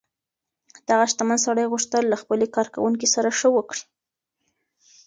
دغه 0.89 1.05
شتمن 1.11 1.39
سړي 1.45 1.65
غوښتل 1.71 2.03
له 2.09 2.17
خپلې 2.21 2.45
کارکوونکې 2.55 3.07
سره 3.15 3.29
ښه 3.39 3.49
وکړي. 3.57 3.83